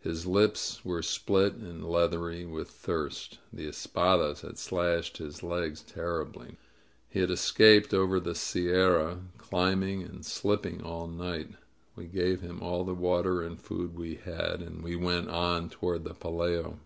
His 0.00 0.26
lips 0.26 0.84
were 0.84 1.00
split 1.02 1.54
and 1.54 1.82
leathery 1.82 2.44
with 2.44 2.68
thirst. 2.68 3.38
The 3.50 3.66
espadas 3.68 4.42
had 4.42 4.58
slashed 4.58 5.16
his 5.16 5.42
legs 5.42 5.80
terribly. 5.80 6.58
He 7.08 7.20
had 7.20 7.30
escaped 7.30 7.94
over 7.94 8.20
the 8.20 8.34
Sierra, 8.34 9.20
climbing 9.38 10.02
and 10.02 10.26
slipping 10.26 10.82
all 10.82 11.06
night. 11.06 11.52
We 11.96 12.04
gave 12.04 12.42
him 12.42 12.62
all 12.62 12.84
the 12.84 12.92
water 12.92 13.40
and 13.40 13.58
food 13.58 13.96
we 13.96 14.16
had, 14.16 14.60
and 14.60 14.86
he 14.86 14.94
went 14.94 15.30
on 15.30 15.70
toward 15.70 16.04
the 16.04 16.12
Pelayo. 16.12 16.78